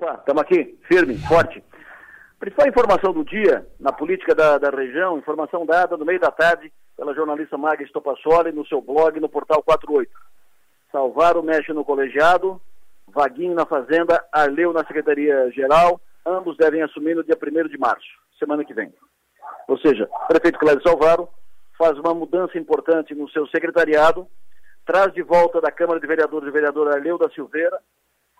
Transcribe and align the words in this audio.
Opa, 0.00 0.14
estamos 0.14 0.40
aqui, 0.40 0.78
firme, 0.88 1.18
forte. 1.28 1.62
Principal 2.38 2.66
informação 2.66 3.12
do 3.12 3.22
dia, 3.22 3.66
na 3.78 3.92
política 3.92 4.34
da, 4.34 4.56
da 4.56 4.70
região, 4.70 5.18
informação 5.18 5.66
dada 5.66 5.94
no 5.94 6.06
meio 6.06 6.18
da 6.18 6.30
tarde 6.30 6.72
pela 6.96 7.14
jornalista 7.14 7.58
Magda 7.58 7.84
Stopassoli 7.84 8.50
no 8.50 8.66
seu 8.66 8.80
blog 8.80 9.20
no 9.20 9.28
Portal 9.28 9.62
48. 9.62 10.10
Salvaro 10.90 11.42
mexe 11.42 11.74
no 11.74 11.84
colegiado, 11.84 12.58
Vaguinho 13.08 13.54
na 13.54 13.66
Fazenda, 13.66 14.24
Arleu 14.32 14.72
na 14.72 14.86
Secretaria-Geral, 14.86 16.00
ambos 16.24 16.56
devem 16.56 16.80
assumir 16.80 17.14
no 17.14 17.22
dia 17.22 17.36
1 17.36 17.68
de 17.68 17.76
março, 17.76 18.08
semana 18.38 18.64
que 18.64 18.72
vem. 18.72 18.90
Ou 19.68 19.76
seja, 19.80 20.08
o 20.10 20.28
prefeito 20.28 20.58
Cláudio 20.58 20.82
Salvaro 20.82 21.28
faz 21.76 21.98
uma 21.98 22.14
mudança 22.14 22.56
importante 22.56 23.14
no 23.14 23.28
seu 23.28 23.46
secretariado, 23.48 24.26
traz 24.86 25.12
de 25.12 25.20
volta 25.20 25.60
da 25.60 25.70
Câmara 25.70 26.00
de 26.00 26.06
Vereadores 26.06 26.48
o 26.48 26.52
vereador 26.52 26.88
Arleu 26.88 27.18
da 27.18 27.28
Silveira, 27.28 27.78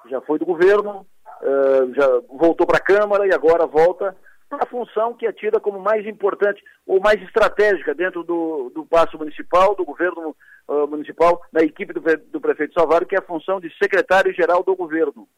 já 0.09 0.23
foi 0.23 0.39
do 0.39 0.47
governo, 0.47 1.07
uh, 1.43 1.95
já 1.95 2.07
voltou 2.29 2.67
para 2.67 2.79
a 2.79 2.83
Câmara 2.83 3.27
e 3.27 3.35
agora 3.35 3.67
volta 3.67 4.17
para 4.49 4.65
a 4.65 4.67
função 4.67 5.15
que 5.15 5.27
é 5.27 5.33
tida 5.33 5.61
como 5.61 5.79
mais 5.79 6.05
importante 6.07 6.63
ou 6.85 7.01
mais 7.01 7.23
estratégica 7.23 7.95
dentro 7.95 8.25
do, 8.25 8.71
do 8.75 8.85
passo 8.85 9.17
municipal, 9.17 9.77
do 9.77 9.85
governo 9.85 10.35
uh, 10.67 10.89
municipal, 10.89 11.41
da 11.53 11.63
equipe 11.63 11.93
do, 11.93 12.01
do 12.01 12.41
prefeito 12.41 12.75
Salvador, 12.75 13.07
que 13.07 13.15
é 13.15 13.19
a 13.19 13.23
função 13.23 13.61
de 13.61 13.73
secretário-geral 13.79 14.65
do 14.65 14.75
governo. 14.75 15.29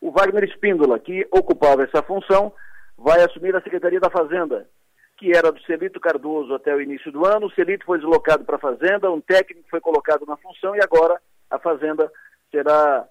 O 0.00 0.10
Wagner 0.10 0.44
Espíndola, 0.44 0.98
que 0.98 1.26
ocupava 1.30 1.82
essa 1.82 2.02
função, 2.02 2.52
vai 2.96 3.22
assumir 3.22 3.54
a 3.54 3.60
Secretaria 3.60 4.00
da 4.00 4.10
Fazenda, 4.10 4.66
que 5.18 5.36
era 5.36 5.52
do 5.52 5.60
Celito 5.62 6.00
Cardoso 6.00 6.54
até 6.54 6.74
o 6.74 6.80
início 6.80 7.12
do 7.12 7.26
ano. 7.26 7.46
O 7.46 7.50
Celito 7.50 7.84
foi 7.84 7.98
deslocado 7.98 8.44
para 8.44 8.56
a 8.56 8.60
Fazenda, 8.60 9.10
um 9.10 9.20
técnico 9.20 9.68
foi 9.68 9.80
colocado 9.80 10.24
na 10.24 10.36
função 10.36 10.74
e 10.74 10.80
agora 10.80 11.20
a 11.50 11.58
Fazenda 11.58 12.10
será 12.50 13.06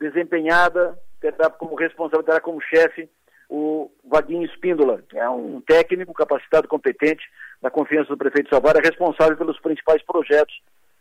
desempenhada, 0.00 0.98
terá 1.30 1.50
como 1.50 1.74
responsável, 1.76 2.24
terá 2.24 2.40
como 2.40 2.60
chefe 2.60 3.08
o 3.48 3.90
Vaguinho 4.02 4.46
Espíndola, 4.46 5.02
que 5.08 5.18
é 5.18 5.28
um 5.28 5.60
técnico 5.60 6.14
capacitado, 6.14 6.66
competente, 6.66 7.22
da 7.60 7.70
confiança 7.70 8.08
do 8.08 8.16
prefeito 8.16 8.48
Salvaro, 8.48 8.78
é 8.78 8.82
responsável 8.82 9.36
pelos 9.36 9.60
principais 9.60 10.02
projetos 10.02 10.54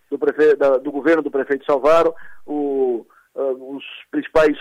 do, 0.09 0.19
prefe... 0.19 0.55
da, 0.57 0.77
do 0.77 0.91
governo 0.91 1.23
do 1.23 1.31
prefeito 1.31 1.65
Salvaro, 1.65 2.13
o, 2.45 3.05
uh, 3.33 3.75
os 3.77 3.85
principais 4.11 4.57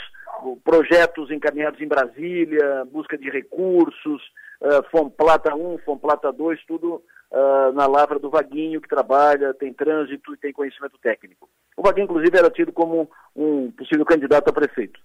projetos 0.62 1.32
encaminhados 1.32 1.80
em 1.80 1.88
Brasília, 1.88 2.84
busca 2.92 3.18
de 3.18 3.28
recursos, 3.28 4.22
uh, 4.60 4.88
Fomplata 4.90 5.52
1, 5.54 5.78
Fomplata 5.78 6.32
2, 6.32 6.64
tudo 6.66 7.02
uh, 7.32 7.72
na 7.74 7.88
lavra 7.88 8.20
do 8.20 8.30
Vaguinho, 8.30 8.80
que 8.80 8.88
trabalha, 8.88 9.52
tem 9.52 9.72
trânsito 9.72 10.32
e 10.32 10.36
tem 10.36 10.52
conhecimento 10.52 10.96
técnico. 11.02 11.48
O 11.76 11.82
Vaguinho, 11.82 12.04
inclusive, 12.04 12.38
era 12.38 12.50
tido 12.50 12.72
como 12.72 13.10
um 13.34 13.70
possível 13.72 14.04
candidato 14.04 14.48
a 14.48 14.52
prefeito. 14.52 15.00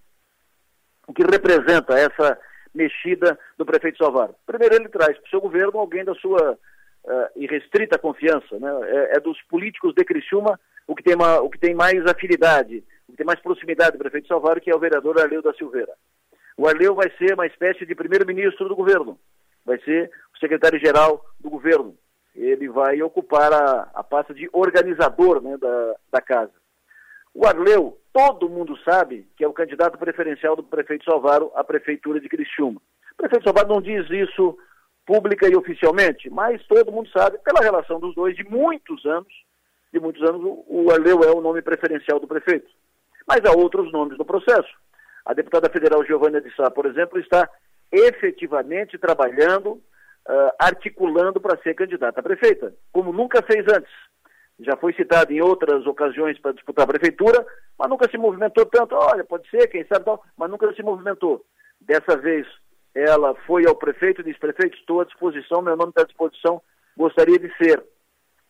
O 1.07 1.13
que 1.13 1.23
representa 1.23 1.97
essa 1.97 2.37
mexida 2.73 3.37
do 3.57 3.65
prefeito 3.65 3.97
Salvador? 3.97 4.35
Primeiro, 4.45 4.75
ele 4.75 4.89
traz 4.89 5.17
para 5.17 5.27
o 5.27 5.29
seu 5.29 5.41
governo 5.41 5.79
alguém 5.79 6.03
da 6.03 6.13
sua 6.15 6.53
uh, 6.53 7.27
irrestrita 7.35 7.97
confiança, 7.97 8.59
né? 8.59 8.69
é, 8.83 9.17
é, 9.17 9.19
dos 9.19 9.41
políticos 9.43 9.93
de 9.93 10.03
Criciúma 10.03 10.59
o 10.87 10.95
que, 10.95 11.03
tem 11.03 11.15
uma, 11.15 11.41
o 11.41 11.49
que 11.49 11.59
tem 11.59 11.73
mais 11.73 12.05
afinidade, 12.05 12.83
o 13.07 13.11
que 13.11 13.17
tem 13.17 13.25
mais 13.25 13.39
proximidade 13.39 13.93
do 13.93 13.97
prefeito 13.97 14.27
Salvador, 14.27 14.61
que 14.61 14.69
é 14.69 14.75
o 14.75 14.79
vereador 14.79 15.19
Arleu 15.19 15.41
da 15.41 15.53
Silveira. 15.53 15.93
O 16.57 16.67
Arleu 16.67 16.93
vai 16.95 17.11
ser 17.17 17.33
uma 17.33 17.47
espécie 17.47 17.85
de 17.85 17.95
primeiro-ministro 17.95 18.67
do 18.67 18.75
governo, 18.75 19.19
vai 19.65 19.79
ser 19.79 20.11
o 20.35 20.39
secretário-geral 20.39 21.25
do 21.39 21.49
governo. 21.49 21.97
Ele 22.35 22.69
vai 22.69 23.01
ocupar 23.01 23.51
a, 23.51 23.89
a 23.93 24.03
pasta 24.03 24.33
de 24.33 24.49
organizador 24.53 25.41
né, 25.41 25.57
da, 25.57 25.95
da 26.11 26.21
casa. 26.21 26.51
O 27.35 27.45
Arleu, 27.45 27.99
todo 28.13 28.47
mundo 28.47 28.77
sabe 28.89 29.27
que 29.35 29.43
é 29.43 29.47
o 29.47 29.51
candidato 29.51 29.97
preferencial 29.97 30.55
do 30.55 30.63
prefeito 30.63 31.03
Salvaro 31.03 31.51
à 31.53 31.65
prefeitura 31.65 32.17
de 32.21 32.29
Criciúma. 32.29 32.81
O 33.11 33.17
prefeito 33.17 33.43
Salvaro 33.43 33.67
não 33.67 33.81
diz 33.81 34.09
isso 34.09 34.57
pública 35.05 35.45
e 35.45 35.53
oficialmente, 35.53 36.29
mas 36.29 36.65
todo 36.65 36.93
mundo 36.93 37.09
sabe, 37.09 37.37
pela 37.39 37.61
relação 37.61 37.99
dos 37.99 38.15
dois 38.15 38.37
de 38.37 38.43
muitos 38.45 39.05
anos, 39.05 39.27
de 39.91 39.99
muitos 39.99 40.23
anos, 40.23 40.41
o 40.65 40.89
Arleu 40.89 41.23
é 41.25 41.31
o 41.31 41.41
nome 41.41 41.61
preferencial 41.61 42.21
do 42.21 42.27
prefeito. 42.27 42.69
Mas 43.27 43.43
há 43.43 43.51
outros 43.51 43.91
nomes 43.91 44.17
no 44.17 44.23
processo. 44.23 44.73
A 45.25 45.33
deputada 45.33 45.69
federal 45.69 46.05
Giovanna 46.05 46.39
de 46.39 46.55
Sá, 46.55 46.71
por 46.71 46.85
exemplo, 46.85 47.19
está 47.19 47.49
efetivamente 47.91 48.97
trabalhando, 48.97 49.71
uh, 49.71 50.51
articulando 50.57 51.41
para 51.41 51.61
ser 51.61 51.73
candidata 51.75 52.21
a 52.21 52.23
prefeita, 52.23 52.73
como 52.93 53.11
nunca 53.11 53.43
fez 53.43 53.65
antes 53.67 53.91
já 54.59 54.75
foi 54.77 54.93
citado 54.93 55.33
em 55.33 55.41
outras 55.41 55.85
ocasiões 55.85 56.39
para 56.39 56.53
disputar 56.53 56.85
a 56.85 56.87
prefeitura, 56.87 57.45
mas 57.77 57.89
nunca 57.89 58.09
se 58.09 58.17
movimentou 58.17 58.65
tanto. 58.65 58.95
Olha, 58.95 59.23
pode 59.23 59.49
ser, 59.49 59.67
quem 59.67 59.85
sabe 59.85 60.05
tal, 60.05 60.23
mas 60.37 60.49
nunca 60.49 60.73
se 60.73 60.81
movimentou. 60.81 61.43
Dessa 61.81 62.17
vez 62.17 62.47
ela 62.93 63.35
foi 63.45 63.67
ao 63.67 63.75
prefeito 63.75 64.21
e 64.21 64.23
disse, 64.23 64.39
prefeito, 64.39 64.77
estou 64.77 65.01
à 65.01 65.05
disposição, 65.05 65.61
meu 65.61 65.75
nome 65.75 65.89
está 65.89 66.03
à 66.03 66.05
disposição, 66.05 66.61
gostaria 66.95 67.37
de 67.37 67.53
ser. 67.57 67.83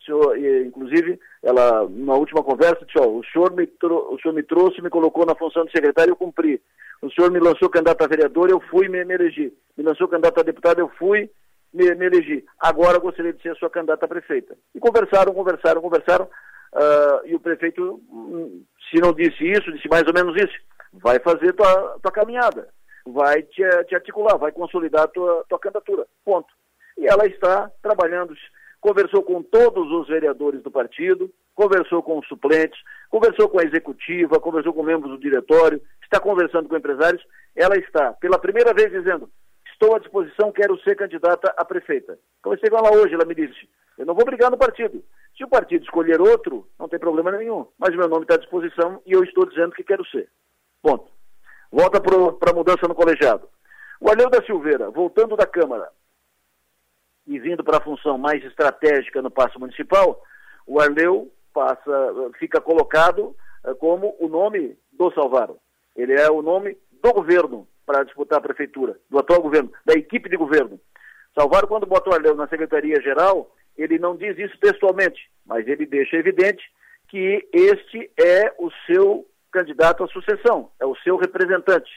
Senhor, 0.06 0.38
inclusive, 0.38 1.20
ela, 1.42 1.90
na 1.90 2.14
última 2.14 2.44
conversa, 2.44 2.86
disse, 2.86 3.00
ó, 3.00 3.08
o, 3.08 3.24
senhor 3.26 3.52
me 3.54 3.68
o 3.82 4.20
senhor 4.22 4.36
me 4.36 4.44
trouxe, 4.44 4.82
me 4.82 4.90
colocou 4.92 5.26
na 5.26 5.34
função 5.34 5.66
de 5.66 5.72
secretário, 5.72 6.12
eu 6.12 6.16
cumpri. 6.16 6.62
O 7.02 7.10
senhor 7.10 7.32
me 7.32 7.40
lançou 7.40 7.70
candidato 7.70 8.04
a 8.04 8.08
vereador, 8.08 8.52
eu 8.52 8.62
fui 8.70 8.88
me, 8.88 9.04
me 9.04 9.16
elegi. 9.16 9.52
Me 9.76 9.84
lançou 9.84 10.08
candidato 10.08 10.40
a 10.40 10.44
deputado, 10.44 10.80
eu 10.80 10.90
fui 10.90 11.28
me, 11.75 11.94
me 11.96 12.06
elegi. 12.06 12.46
Agora 12.59 12.97
gostaria 12.97 13.34
de 13.34 13.41
ser 13.41 13.56
sua 13.58 13.69
candidata 13.69 14.06
a 14.06 14.08
prefeita. 14.08 14.58
E 14.74 14.80
conversaram, 14.80 15.34
conversaram, 15.34 15.81
conversaram, 15.81 16.25
uh, 16.25 17.25
e 17.25 17.36
o 17.36 17.40
prefeito, 17.40 18.02
hum, 18.09 18.63
se 18.90 19.02
não 19.02 19.13
disse 19.13 19.44
isso, 19.44 19.72
disse 19.72 19.90
mais 19.90 20.03
ou 20.08 20.13
menos 20.13 20.36
isso, 20.41 20.53
vai 20.94 21.19
fazer 21.19 21.53
tua, 21.53 22.00
tua 22.02 22.12
caminhada, 22.12 22.69
vai 23.06 23.41
te, 23.44 23.62
te 23.88 23.96
articular, 23.96 24.38
vai 24.38 24.52
consolidar 24.52 25.08
tua, 25.09 25.44
tua 25.50 25.59
candidatura. 25.59 26.08
Ponto. 26.24 26.47
E 26.97 27.06
ela 27.06 27.28
está 27.28 27.69
trabalhando, 27.81 28.34
conversou 28.80 29.22
com 29.22 29.44
todos 29.44 29.92
os 29.92 30.07
vereadores 30.07 30.63
do 30.63 30.72
partido, 30.72 31.30
conversou 31.53 32.02
com 32.02 32.19
os 32.19 32.28
suplentes, 32.28 32.80
conversou 33.09 33.50
com 33.50 33.59
a 33.59 33.63
executiva, 33.63 34.40
conversou 34.40 34.74
com 34.74 34.84
membros 34.84 35.12
do 35.12 35.19
diretório, 35.19 35.81
está 36.02 36.19
conversando 36.19 36.69
com 36.69 36.78
empresários. 36.78 37.22
Ela 37.53 37.78
está, 37.78 38.13
pela 38.13 38.40
primeira 38.40 38.74
vez, 38.74 38.92
dizendo: 38.92 39.30
estou 39.75 39.96
à 39.96 40.00
disposição, 40.00 40.52
quero 40.52 40.80
ser 40.81 40.96
candidata 40.96 41.53
a 41.56 41.66
prefeita. 41.66 42.18
Conversei 42.41 42.69
com 42.69 42.78
ela 42.78 42.96
hoje, 42.96 43.13
ela 43.13 43.25
me 43.25 43.36
disse, 43.36 43.69
eu 43.97 44.06
não 44.06 44.16
vou 44.16 44.25
brigar 44.25 44.50
no 44.50 44.58
partido. 44.58 45.03
Se 45.38 45.44
o 45.44 45.50
partido 45.50 45.84
escolher 45.84 46.19
outro, 46.22 46.68
não 46.80 46.88
tem 46.88 47.00
problema 47.00 47.31
nenhum. 47.31 47.68
Mas 47.78 47.96
meu 47.96 48.08
nome 48.08 48.24
está 48.24 48.36
à 48.36 48.38
disposição 48.38 49.02
e 49.06 49.12
eu 49.12 49.24
estou 49.24 49.46
dizendo 49.46 49.74
que 49.74 49.84
quero 49.84 50.06
ser. 50.08 50.30
Ponto. 50.81 51.12
Volta 51.72 52.00
para 52.00 52.52
a 52.52 52.56
mudança 52.56 52.88
no 52.88 52.96
colegiado. 52.96 53.47
O 54.00 54.09
Arleu 54.09 54.30
da 54.30 54.44
Silveira, 54.44 54.90
voltando 54.90 55.36
da 55.36 55.46
Câmara 55.46 55.90
e 57.28 57.40
vindo 57.40 57.63
para 57.63 57.78
a 57.78 57.84
função 57.84 58.18
mais 58.18 58.44
estratégica 58.46 59.22
no 59.22 59.31
passo 59.31 59.59
municipal, 59.59 60.22
o 60.66 60.80
Arleu 60.80 61.31
passa, 61.53 62.13
fica 62.38 62.62
colocado 62.62 63.36
eh, 63.66 63.74
como 63.75 64.16
o 64.19 64.28
nome 64.28 64.78
do 64.92 65.12
Salvaro. 65.13 65.57
Ele 65.96 66.13
é 66.13 66.30
o 66.30 66.42
nome 66.42 66.78
do 67.02 67.13
governo 67.13 67.68
para 67.85 68.03
disputar 68.03 68.40
a 68.40 68.41
prefeitura, 68.41 68.97
do 69.09 69.19
atual 69.19 69.41
governo, 69.41 69.72
da 69.85 69.94
equipe 69.94 70.29
de 70.29 70.38
governo. 70.38 70.79
Salvador, 71.38 71.68
quando 71.68 71.85
botou 71.85 72.13
Arleu 72.13 72.35
na 72.35 72.47
Secretaria-Geral, 72.47 73.53
ele 73.78 74.00
não 74.00 74.16
diz 74.16 74.38
isso 74.38 74.57
textualmente, 74.59 75.29
mas 75.46 75.68
ele 75.68 75.85
deixa 75.85 76.16
evidente 76.16 76.63
que 77.09 77.47
este 77.53 78.12
é 78.18 78.53
o 78.57 78.72
seu 78.85 79.28
candidato 79.51 80.03
à 80.03 80.07
sucessão, 80.07 80.72
é 80.79 80.85
o 80.85 80.95
seu 80.97 81.18
representante. 81.18 81.91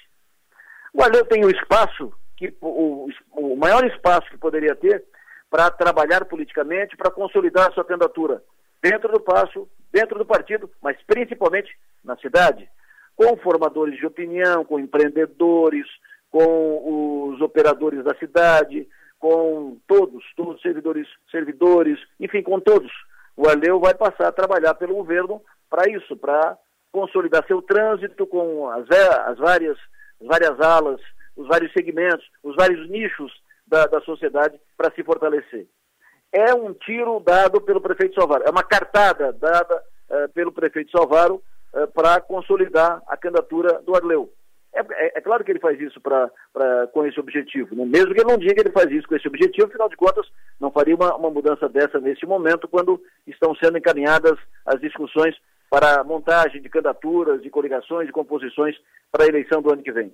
O 0.92 1.02
Arleu 1.02 1.24
tem 1.24 1.44
o 1.44 1.50
espaço, 1.50 2.12
que, 2.36 2.54
o, 2.60 3.08
o 3.32 3.56
maior 3.56 3.84
espaço 3.86 4.28
que 4.30 4.38
poderia 4.38 4.74
ter 4.74 5.04
para 5.50 5.70
trabalhar 5.70 6.24
politicamente, 6.24 6.96
para 6.96 7.10
consolidar 7.10 7.68
a 7.68 7.72
sua 7.72 7.84
candidatura 7.84 8.42
dentro 8.82 9.10
do 9.10 9.20
passo, 9.20 9.68
dentro 9.92 10.18
do 10.18 10.26
partido, 10.26 10.70
mas 10.82 10.96
principalmente 11.06 11.70
na 12.04 12.16
cidade 12.16 12.68
com 13.18 13.36
formadores 13.38 13.98
de 13.98 14.06
opinião, 14.06 14.64
com 14.64 14.78
empreendedores, 14.78 15.84
com 16.30 17.32
os 17.32 17.40
operadores 17.40 18.04
da 18.04 18.14
cidade, 18.14 18.88
com 19.18 19.76
todos, 19.88 20.24
todos 20.36 20.54
os 20.54 20.62
servidores, 20.62 21.08
servidores, 21.28 21.98
enfim, 22.20 22.42
com 22.44 22.60
todos. 22.60 22.92
O 23.36 23.48
Arleu 23.48 23.80
vai 23.80 23.92
passar 23.92 24.28
a 24.28 24.32
trabalhar 24.32 24.74
pelo 24.74 24.94
governo 24.94 25.42
para 25.68 25.90
isso, 25.90 26.16
para 26.16 26.56
consolidar 26.92 27.44
seu 27.48 27.60
trânsito 27.60 28.24
com 28.24 28.70
as, 28.70 28.88
as, 29.26 29.38
várias, 29.38 29.76
as 30.20 30.26
várias 30.28 30.60
alas, 30.60 31.00
os 31.36 31.48
vários 31.48 31.72
segmentos, 31.72 32.24
os 32.44 32.54
vários 32.54 32.88
nichos 32.88 33.32
da, 33.66 33.86
da 33.86 34.00
sociedade 34.02 34.60
para 34.76 34.92
se 34.92 35.02
fortalecer. 35.02 35.66
É 36.32 36.54
um 36.54 36.72
tiro 36.72 37.18
dado 37.18 37.60
pelo 37.60 37.80
prefeito 37.80 38.14
Salvaro, 38.14 38.44
é 38.46 38.50
uma 38.50 38.62
cartada 38.62 39.32
dada 39.32 39.82
uh, 40.08 40.28
pelo 40.32 40.52
prefeito 40.52 40.92
Salvaro 40.92 41.42
uh, 41.74 41.86
para 41.88 42.20
consolidar 42.20 43.02
a 43.06 43.16
candidatura 43.16 43.80
do 43.82 43.94
Arleu. 43.94 44.32
É, 44.72 44.80
é, 44.80 45.18
é, 45.18 45.20
claro 45.20 45.42
que 45.44 45.50
ele 45.50 45.60
faz 45.60 45.80
isso 45.80 46.00
pra, 46.00 46.30
pra, 46.52 46.86
com 46.88 47.04
esse 47.06 47.18
objetivo. 47.18 47.74
Né? 47.74 47.84
Mesmo 47.84 48.14
que 48.14 48.20
ele 48.20 48.30
não 48.30 48.38
diga 48.38 48.54
que 48.54 48.60
ele 48.60 48.72
faz 48.72 48.90
isso 48.90 49.08
com 49.08 49.16
esse 49.16 49.26
objetivo, 49.26 49.66
afinal 49.66 49.88
de 49.88 49.96
contas, 49.96 50.26
não 50.60 50.70
faria 50.70 50.94
uma, 50.94 51.16
uma 51.16 51.30
mudança 51.30 51.68
dessa 51.68 51.98
nesse 51.98 52.26
momento, 52.26 52.68
quando 52.68 53.02
estão 53.26 53.54
sendo 53.56 53.78
encaminhadas 53.78 54.38
as 54.66 54.80
discussões 54.80 55.34
para 55.70 56.04
montagem 56.04 56.62
de 56.62 56.68
candidaturas, 56.68 57.42
de 57.42 57.50
coligações, 57.50 58.06
de 58.06 58.12
composições 58.12 58.76
para 59.10 59.24
a 59.24 59.28
eleição 59.28 59.60
do 59.60 59.72
ano 59.72 59.82
que 59.82 59.92
vem. 59.92 60.12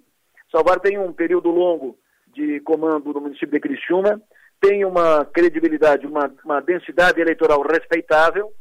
Salvar 0.50 0.80
tem 0.80 0.98
um 0.98 1.12
período 1.12 1.50
longo 1.50 1.96
de 2.32 2.60
comando 2.60 3.12
no 3.12 3.20
município 3.20 3.50
de 3.50 3.60
Criciúma, 3.60 4.20
tem 4.60 4.84
uma 4.84 5.24
credibilidade, 5.24 6.06
uma, 6.06 6.32
uma 6.44 6.60
densidade 6.60 7.20
eleitoral 7.20 7.60
respeitável, 7.62 8.52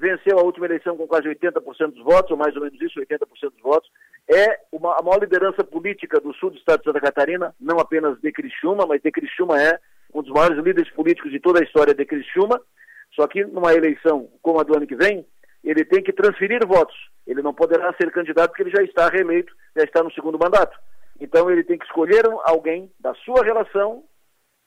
venceu 0.00 0.38
a 0.38 0.42
última 0.42 0.66
eleição 0.66 0.96
com 0.96 1.06
quase 1.06 1.28
80% 1.28 1.92
dos 1.92 2.02
votos, 2.02 2.30
ou 2.30 2.36
mais 2.36 2.56
ou 2.56 2.62
menos 2.62 2.80
isso, 2.80 2.98
80% 2.98 3.18
dos 3.52 3.62
votos, 3.62 3.90
é 4.28 4.60
uma, 4.72 4.98
a 4.98 5.02
maior 5.02 5.20
liderança 5.20 5.62
política 5.62 6.18
do 6.18 6.32
sul 6.34 6.50
do 6.50 6.56
estado 6.56 6.80
de 6.80 6.86
Santa 6.86 7.00
Catarina, 7.00 7.54
não 7.60 7.78
apenas 7.78 8.18
de 8.20 8.32
Criciúma, 8.32 8.86
mas 8.86 9.02
de 9.02 9.10
Criciúma 9.10 9.60
é 9.60 9.78
um 10.14 10.22
dos 10.22 10.32
maiores 10.32 10.58
líderes 10.58 10.90
políticos 10.92 11.30
de 11.30 11.38
toda 11.38 11.60
a 11.60 11.62
história 11.62 11.94
de 11.94 12.04
Criciúma, 12.04 12.60
só 13.14 13.26
que 13.26 13.44
numa 13.44 13.74
eleição 13.74 14.28
como 14.40 14.58
a 14.58 14.62
do 14.62 14.74
ano 14.74 14.86
que 14.86 14.96
vem, 14.96 15.26
ele 15.62 15.84
tem 15.84 16.02
que 16.02 16.12
transferir 16.12 16.66
votos. 16.66 16.96
Ele 17.26 17.42
não 17.42 17.52
poderá 17.52 17.92
ser 17.94 18.10
candidato 18.10 18.50
porque 18.50 18.62
ele 18.62 18.74
já 18.74 18.82
está 18.82 19.08
reeleito, 19.08 19.54
já 19.76 19.84
está 19.84 20.02
no 20.02 20.12
segundo 20.12 20.38
mandato. 20.38 20.78
Então 21.20 21.50
ele 21.50 21.62
tem 21.62 21.76
que 21.76 21.84
escolher 21.84 22.24
alguém 22.44 22.90
da 22.98 23.14
sua 23.14 23.44
relação 23.44 24.02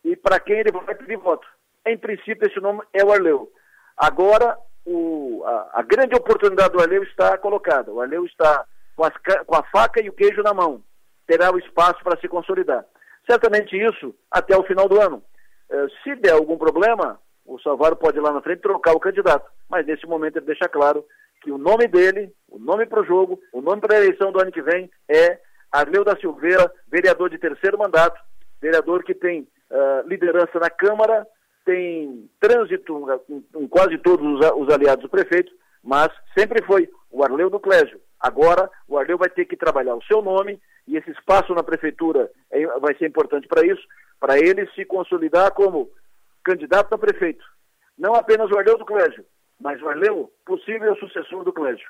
e 0.04 0.16
para 0.16 0.40
quem 0.40 0.60
ele 0.60 0.72
vai 0.72 0.94
pedir 0.94 1.18
voto. 1.18 1.48
Em 1.86 1.98
princípio, 1.98 2.48
esse 2.48 2.60
nome 2.60 2.82
é 2.94 3.04
o 3.04 3.12
Arleu. 3.12 3.52
Agora, 3.98 4.58
o, 4.86 5.44
a, 5.46 5.80
a, 5.80 5.82
grande 5.82 6.16
oportunidade 6.16 6.74
do 6.74 6.82
Arleu 6.82 7.04
está 7.04 7.38
colocada. 7.38 7.92
O 7.92 8.02
Arleu 8.02 8.26
está 8.26 8.66
com, 8.96 9.04
as, 9.04 9.14
com 9.46 9.56
a 9.56 9.64
faca 9.64 10.02
e 10.02 10.10
o 10.10 10.14
queijo 10.14 10.42
na 10.42 10.54
mão. 10.54 10.82
Terá 11.26 11.52
o 11.52 11.58
espaço 11.58 12.04
para 12.04 12.20
se 12.20 12.28
consolidar. 12.28 12.86
Certamente 13.30 13.78
isso 13.78 14.14
até 14.30 14.58
o 14.58 14.64
final 14.64 14.88
do 14.90 15.00
ano. 15.00 15.24
Eh, 15.70 15.88
se 16.04 16.16
der 16.16 16.34
algum 16.34 16.58
problema, 16.58 17.20
o 17.46 17.60
Salvador 17.60 17.98
pode 17.98 18.18
ir 18.18 18.22
lá 18.22 18.32
na 18.32 18.42
frente 18.42 18.62
trocar 18.62 18.94
o 18.94 19.00
candidato. 19.00 19.50
Mas 19.70 19.86
nesse 19.86 20.06
momento 20.06 20.38
ele 20.38 20.46
deixa 20.46 20.68
claro 20.68 21.06
que 21.42 21.52
o 21.52 21.58
nome 21.58 21.88
dele, 21.88 22.34
o 22.50 22.60
nome 22.60 22.86
para 22.86 23.02
o 23.02 23.06
jogo, 23.06 23.40
o 23.52 23.62
nome 23.62 23.82
para 23.82 23.96
a 23.96 24.00
eleição 24.00 24.32
do 24.32 24.42
ano 24.42 24.52
que 24.52 24.62
vem 24.62 24.90
é 25.10 25.40
Arleu 25.72 26.04
da 26.04 26.16
Silveira, 26.18 26.72
vereador 26.88 27.30
de 27.30 27.38
terceiro 27.38 27.78
mandato, 27.78 28.20
vereador 28.62 29.04
que 29.04 29.14
tem 29.14 29.42
uh, 29.42 30.08
liderança 30.08 30.60
na 30.60 30.70
Câmara, 30.70 31.28
tem 31.66 32.30
trânsito 32.40 33.06
em 33.56 33.68
quase 33.68 33.98
todos 34.00 34.26
os, 34.26 34.52
os, 34.56 34.74
aliados 34.74 35.04
do 35.04 35.10
prefeito, 35.10 35.52
mas 35.84 36.10
sempre 36.38 36.64
foi 36.66 36.90
o 37.12 37.24
Arleu 37.24 37.50
do 37.50 37.60
Clésio. 37.60 38.00
Agora, 38.20 38.70
o 38.88 38.98
Arleu 38.98 39.18
vai 39.18 39.30
ter 39.30 39.46
que 39.46 39.58
trabalhar 39.58 39.96
o 39.96 40.04
seu 40.04 40.22
nome 40.22 40.60
e 40.88 40.98
esse 40.98 41.12
espaço 41.12 41.54
na 41.54 41.64
prefeitura 41.64 42.30
é, 42.52 42.66
vai 42.80 42.96
ser 42.96 43.08
importante 43.08 43.48
para 43.48 43.66
isso, 43.66 43.82
para 44.20 44.38
ele 44.38 44.68
se 44.72 44.86
consolidar 44.86 45.54
como 45.54 45.90
candidato 46.44 46.94
a 46.94 46.98
prefeito. 46.98 47.44
Não 47.98 48.14
apenas 48.14 48.50
o 48.52 48.58
Arleu 48.58 48.78
do 48.78 48.86
Clésio, 48.86 49.26
mas 49.60 49.82
o 49.82 49.90
Arleu, 49.90 50.32
possível 50.46 50.96
sucessor 50.98 51.44
do 51.44 51.54
Clésio. 51.54 51.88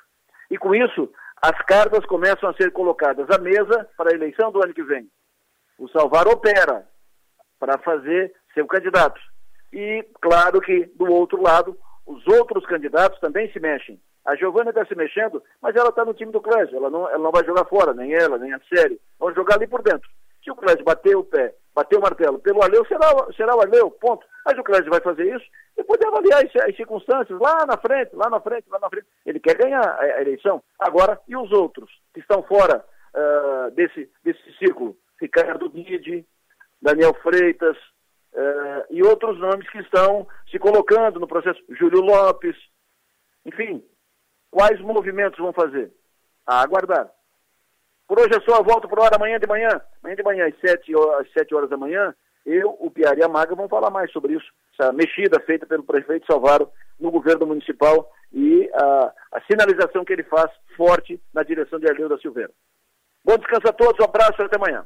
E 0.50 0.58
com 0.58 0.76
isso, 0.76 1.12
as 1.42 1.58
cartas 1.66 2.06
começam 2.06 2.50
a 2.50 2.54
ser 2.54 2.72
colocadas 2.72 3.30
à 3.30 3.40
mesa 3.40 3.90
para 3.98 4.12
a 4.12 4.16
eleição 4.16 4.52
do 4.52 4.64
ano 4.64 4.74
que 4.74 4.84
vem. 4.84 5.10
O 5.78 5.88
Salvar 5.90 6.28
opera 6.28 6.88
para 7.60 7.78
fazer 7.80 8.34
seu 8.54 8.68
candidato. 8.68 9.20
E, 9.74 10.06
claro 10.22 10.62
que, 10.62 10.86
do 10.96 11.12
outro 11.12 11.42
lado, 11.42 11.76
os 12.06 12.26
outros 12.28 12.64
candidatos 12.66 13.20
também 13.20 13.52
se 13.52 13.60
mexem. 13.60 14.00
A 14.24 14.36
Giovana 14.36 14.70
está 14.70 14.86
se 14.86 14.96
mexendo, 14.96 15.42
mas 15.60 15.76
ela 15.76 15.90
está 15.90 16.06
no 16.06 16.14
time 16.14 16.32
do 16.32 16.40
Clésio. 16.40 16.78
Ela 16.78 16.90
não, 16.92 17.10
ela 17.10 17.18
não 17.18 17.32
vai 17.32 17.44
jogar 17.44 17.66
fora, 17.66 17.94
nem 17.94 18.14
ela, 18.14 18.38
nem 18.38 18.54
a 18.54 18.62
série. 18.74 19.02
Vão 19.20 19.34
jogar 19.34 19.56
ali 19.56 19.68
por 19.68 19.82
dentro. 19.82 20.08
Se 20.44 20.52
o 20.52 20.56
Clésio 20.56 20.84
bater 20.84 21.16
o 21.16 21.24
pé, 21.24 21.56
bater 21.74 21.98
o 21.98 22.02
martelo 22.02 22.38
pelo 22.38 22.62
Arleu, 22.62 22.86
será, 22.86 23.10
será 23.36 23.56
o 23.56 23.62
Arleu, 23.62 23.90
ponto. 23.90 24.26
Mas 24.46 24.58
o 24.58 24.64
Clésio 24.64 24.92
vai 24.92 25.02
fazer 25.02 25.36
isso 25.36 25.46
depois 25.76 26.00
de 26.00 26.06
avaliar 26.06 26.44
as 26.46 26.76
circunstâncias 26.76 27.40
lá 27.40 27.66
na 27.66 27.78
frente, 27.78 28.16
lá 28.16 28.30
na 28.30 28.40
frente, 28.40 28.70
lá 28.70 28.78
na 28.80 28.90
frente. 28.90 29.08
Ele 29.26 29.40
quer 29.40 29.58
ganhar 29.58 29.84
a 30.00 30.22
eleição. 30.22 30.62
Agora, 30.78 31.20
e 31.28 31.36
os 31.36 31.52
outros 31.52 31.90
que 32.14 32.20
estão 32.20 32.44
fora 32.44 32.86
uh, 33.16 33.72
desse, 33.72 34.08
desse 34.24 34.54
círculo? 34.60 34.96
Ricardo 35.20 35.70
Guide, 35.70 36.26
Daniel 36.82 37.14
Freitas 37.24 37.78
uh, 38.34 38.86
e 38.90 39.04
outros 39.04 39.40
nomes 39.40 39.70
que 39.70 39.80
estão 39.80 40.28
se 40.50 40.60
colocando 40.60 41.20
no 41.20 41.28
processo. 41.28 41.62
Júlio 41.70 42.02
Lopes. 42.02 42.56
Enfim, 43.46 43.84
quais 44.52 44.80
movimentos 44.82 45.40
vão 45.40 45.54
fazer? 45.54 45.92
A 46.46 46.62
aguardar. 46.62 47.10
Por 48.08 48.20
hoje 48.20 48.36
é 48.36 48.42
só, 48.42 48.62
volto 48.62 48.88
por 48.88 49.00
hora 49.00 49.16
amanhã 49.16 49.40
de 49.40 49.48
manhã. 49.48 49.82
Amanhã 50.02 50.16
de 50.16 50.24
manhã, 50.24 50.48
às 50.48 50.60
7 50.60 50.96
horas, 50.96 51.28
às 51.28 51.34
7 51.34 51.56
horas 51.56 51.70
da 51.70 51.78
manhã, 51.78 52.14
eu, 52.46 52.76
o 52.80 52.92
Piara 52.92 53.20
e 53.20 53.24
a 53.24 53.28
Maga 53.28 53.56
vão 53.56 53.70
falar 53.70 53.90
mais 53.90 54.12
sobre 54.12 54.34
isso. 54.34 54.52
Essa 54.78 54.92
mexida 54.92 55.40
feita 55.42 55.66
pelo 55.66 55.84
prefeito 55.84 56.26
Salvaro 56.26 56.70
no 57.00 57.12
governo 57.12 57.46
municipal 57.46 58.12
e 58.32 58.70
a, 58.74 59.14
a 59.32 59.42
sinalização 59.50 60.04
que 60.04 60.12
ele 60.12 60.24
faz 60.24 60.52
forte 60.76 61.22
na 61.34 61.44
direção 61.44 61.80
de 61.80 61.90
Arleu 61.90 62.10
da 62.10 62.18
Silveira. 62.18 62.52
Bom 63.24 63.38
descanso 63.38 63.70
a 63.70 63.74
todos, 63.74 64.00
um 64.00 64.10
abraço 64.10 64.42
e 64.42 64.44
até 64.44 64.58
amanhã. 64.58 64.86